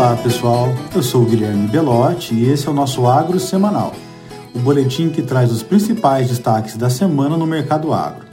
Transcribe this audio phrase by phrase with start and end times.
[0.00, 3.92] Olá pessoal, eu sou o Guilherme Belotti e esse é o nosso Agro Semanal,
[4.54, 8.24] o boletim que traz os principais destaques da semana no mercado agro.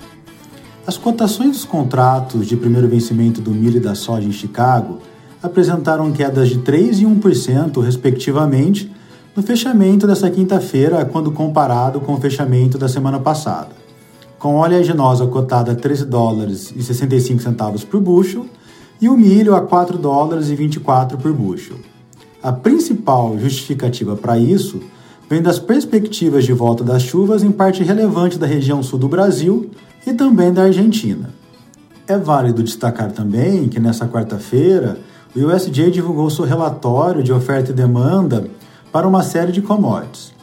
[0.87, 4.99] As cotações dos contratos de primeiro vencimento do milho e da soja em Chicago
[5.43, 8.89] apresentaram quedas de 3% e 1%, respectivamente,
[9.35, 13.71] no fechamento dessa quinta-feira, quando comparado com o fechamento da semana passada.
[14.39, 18.45] Com oleaginosa cotada a 13 dólares e 65 centavos por bushel
[19.01, 21.77] e o milho a 4 dólares e 24 por bushel.
[22.41, 24.81] A principal justificativa para isso
[25.29, 29.69] vem das perspectivas de volta das chuvas em parte relevante da região sul do Brasil
[30.05, 31.29] e também da Argentina.
[32.07, 34.97] É válido destacar também que nessa quarta-feira
[35.35, 38.47] o USDA divulgou seu relatório de oferta e demanda
[38.91, 40.33] para uma série de commodities.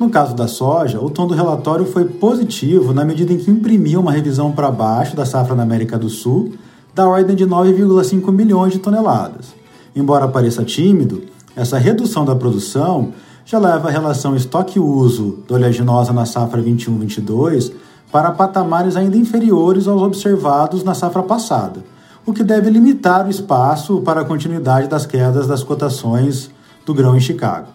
[0.00, 4.00] No caso da soja, o tom do relatório foi positivo na medida em que imprimiu
[4.00, 6.54] uma revisão para baixo da safra na América do Sul
[6.94, 9.54] da ordem de 9,5 milhões de toneladas.
[9.94, 11.22] Embora pareça tímido,
[11.54, 13.12] essa redução da produção
[13.44, 17.72] já leva a relação estoque-uso da oleaginosa na safra 21-22
[18.10, 21.82] para patamares ainda inferiores aos observados na safra passada,
[22.24, 26.50] o que deve limitar o espaço para a continuidade das quedas das cotações
[26.84, 27.68] do grão em Chicago.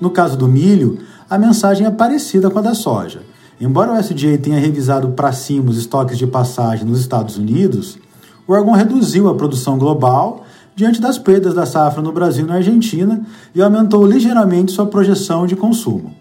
[0.00, 3.22] No caso do milho, a mensagem é parecida com a da soja.
[3.60, 7.98] Embora o SDA tenha revisado para cima os estoques de passagem nos Estados Unidos,
[8.46, 10.44] o órgão reduziu a produção global
[10.76, 15.46] diante das perdas da safra no Brasil e na Argentina e aumentou ligeiramente sua projeção
[15.46, 16.14] de consumo.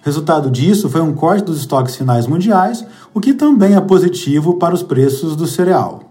[0.00, 4.54] O resultado disso foi um corte dos estoques finais mundiais, o que também é positivo
[4.54, 6.06] para os preços do cereal.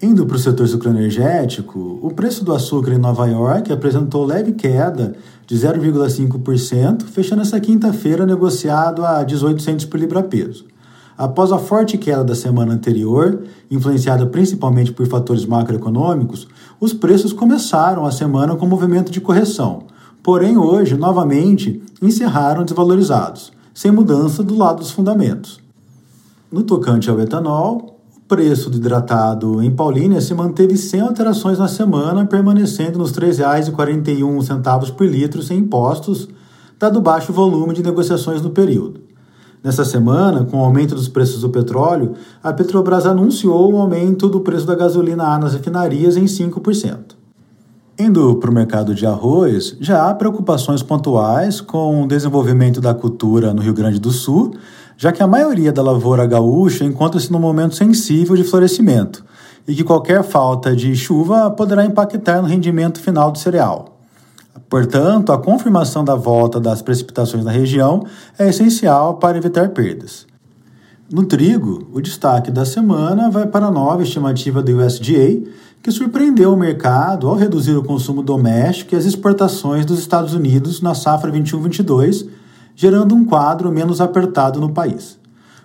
[0.00, 5.16] Indo para o setor sucroenergético, o preço do açúcar em Nova York apresentou leve queda
[5.46, 10.66] de 0,5%, fechando essa quinta-feira negociado a 18 centos por libra-peso.
[11.18, 16.46] Após a forte queda da semana anterior, influenciada principalmente por fatores macroeconômicos,
[16.80, 19.82] os preços começaram a semana com movimento de correção,
[20.22, 25.58] porém hoje, novamente, encerraram desvalorizados, sem mudança do lado dos fundamentos.
[26.52, 31.66] No tocante ao etanol, o preço do hidratado em Paulínia se manteve sem alterações na
[31.66, 36.28] semana, permanecendo nos R$ 3,41 por litro sem impostos,
[36.78, 39.07] dado baixo volume de negociações no período.
[39.62, 44.40] Nessa semana, com o aumento dos preços do petróleo, a Petrobras anunciou o aumento do
[44.40, 47.16] preço da gasolina A nas refinarias em 5%.
[47.98, 53.52] Indo para o mercado de arroz, já há preocupações pontuais com o desenvolvimento da cultura
[53.52, 54.54] no Rio Grande do Sul,
[54.96, 59.24] já que a maioria da lavoura gaúcha encontra-se num momento sensível de florescimento
[59.66, 63.97] e que qualquer falta de chuva poderá impactar no rendimento final do cereal.
[64.68, 68.04] Portanto, a confirmação da volta das precipitações na região
[68.38, 70.26] é essencial para evitar perdas.
[71.10, 75.42] No trigo, o destaque da semana vai para a nova estimativa do USDA,
[75.82, 80.82] que surpreendeu o mercado ao reduzir o consumo doméstico e as exportações dos Estados Unidos
[80.82, 82.28] na safra 21-22,
[82.74, 85.18] gerando um quadro menos apertado no país.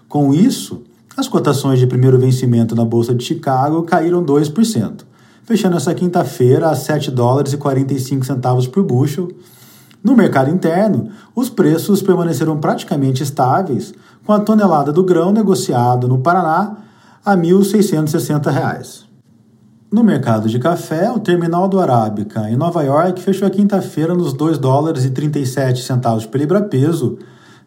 [0.08, 0.84] Com isso,
[1.18, 5.13] as cotações de primeiro vencimento na Bolsa de Chicago caíram 2%
[5.44, 9.30] fechando essa quinta-feira a 7 dólares e 45 centavos por bushel.
[10.04, 13.94] No mercado interno, os preços permaneceram praticamente estáveis,
[14.26, 16.78] com a tonelada do grão negociado no Paraná
[17.26, 19.04] a R$ 1.660.
[19.92, 24.34] No mercado de café, o terminal do Arábica em Nova York fechou a quinta-feira nos
[24.34, 27.20] 2 dólares e 37 centavos por libra-peso,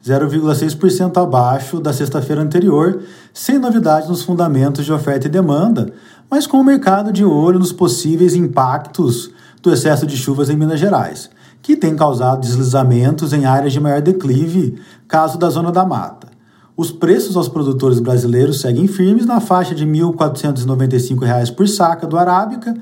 [0.05, 3.01] 0,6% abaixo da sexta-feira anterior,
[3.33, 5.93] sem novidades nos fundamentos de oferta e demanda,
[6.31, 9.31] mas com o mercado de olho nos possíveis impactos
[9.63, 11.31] do excesso de chuvas em Minas Gerais,
[11.63, 16.29] que tem causado deslizamentos em áreas de maior declive, caso da zona da mata.
[16.77, 22.19] Os preços aos produtores brasileiros seguem firmes na faixa de R$ 1.495 por saca do
[22.19, 22.75] Arábica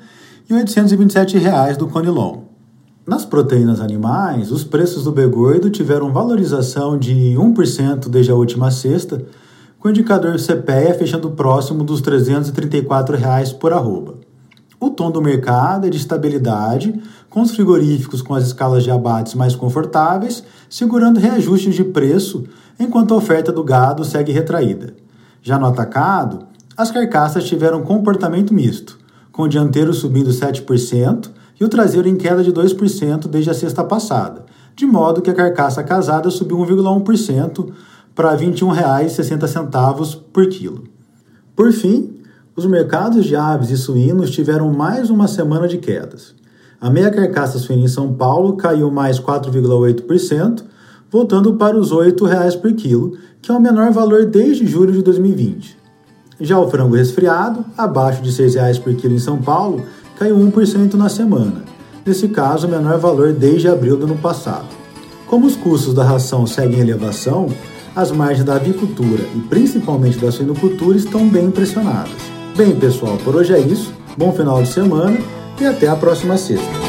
[0.49, 2.43] e R$ 827 do Conilon.
[3.07, 9.25] Nas proteínas animais, os preços do begordo tiveram valorização de 1% desde a última sexta,
[9.85, 14.15] com o indicador CPEA fechando próximo dos 334 reais por arroba.
[14.81, 19.35] O tom do mercado é de estabilidade, com os frigoríficos com as escalas de abates
[19.35, 22.45] mais confortáveis, segurando reajustes de preço,
[22.81, 24.95] enquanto a oferta do gado segue retraída.
[25.43, 28.99] Já no atacado, as carcaças tiveram comportamento misto,
[29.31, 31.29] com o dianteiro subindo 7%,
[31.61, 35.35] e o traseiro em queda de 2% desde a sexta passada, de modo que a
[35.35, 37.71] carcaça casada subiu 1,1%
[38.15, 40.85] para R$ 21,60 por quilo.
[41.57, 42.15] Por fim,
[42.57, 46.35] os mercados de aves e suínos tiveram mais uma semana de quedas.
[46.81, 50.63] A meia carcaça suína em São Paulo caiu mais 4,8%,
[51.11, 55.03] voltando para os R$ 8,00 por quilo, que é o menor valor desde julho de
[55.03, 55.77] 2020.
[56.41, 59.85] Já o frango resfriado, abaixo de R$ 6,00 por quilo em São Paulo,
[60.19, 61.65] caiu 1% na semana,
[62.05, 64.67] nesse caso, o menor valor desde abril do ano passado.
[65.27, 67.49] Como os custos da ração seguem em elevação,
[67.95, 72.13] as margens da avicultura e principalmente da suinocultura estão bem pressionadas.
[72.57, 73.93] Bem, pessoal, por hoje é isso.
[74.17, 75.17] Bom final de semana
[75.61, 76.84] e até a próxima sexta.